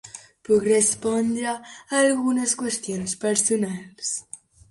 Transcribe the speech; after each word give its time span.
Puc 0.47 0.63
respondre 0.67 1.51
a 1.51 1.99
algunes 1.99 2.57
qüestions 2.63 3.15
personals. 3.27 4.13